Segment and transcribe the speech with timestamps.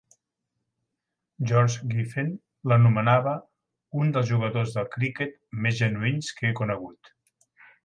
[1.51, 2.31] George Giffen
[2.71, 3.35] l'anomenava
[4.01, 7.17] "un dels jugadors de criquet més genuïns que he conegut".